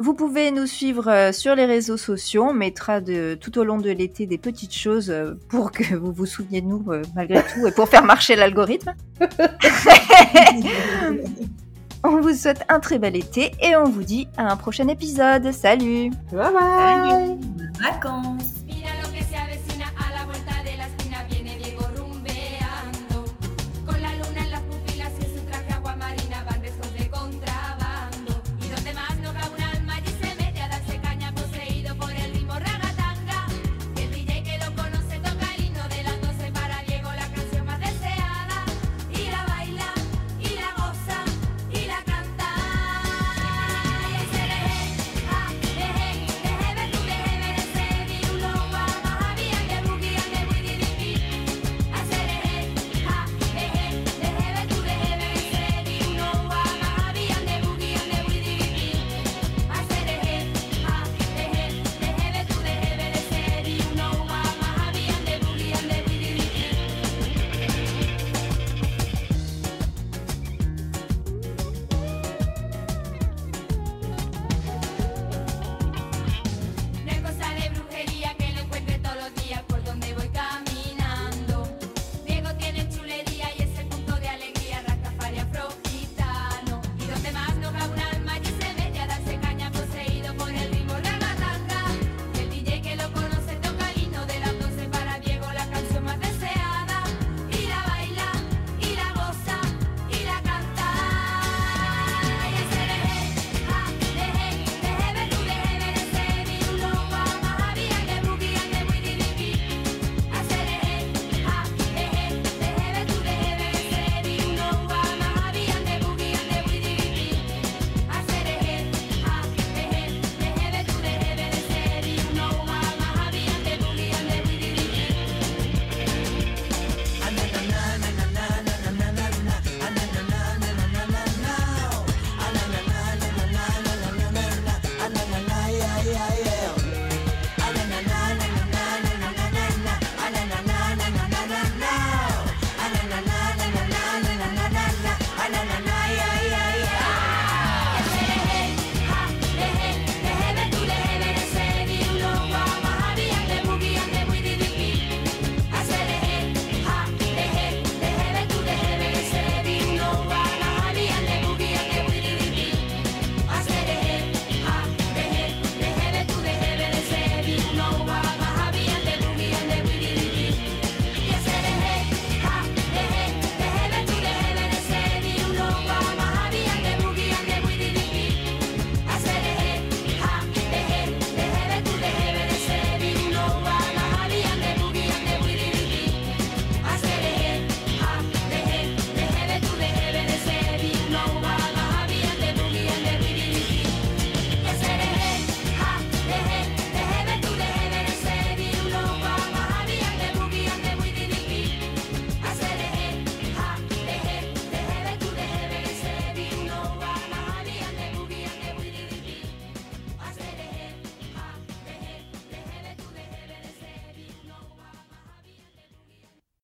[0.00, 2.44] Vous pouvez nous suivre euh, sur les réseaux sociaux.
[2.50, 6.12] On mettra de, tout au long de l'été des petites choses euh, pour que vous
[6.12, 8.94] vous souveniez de nous euh, malgré tout et pour faire marcher l'algorithme.
[12.04, 15.50] On vous souhaite un très bel été et on vous dit à un prochain épisode.
[15.50, 17.10] Salut Bye bye.
[17.10, 17.34] Salut.
[17.56, 18.57] Bonnes vacances.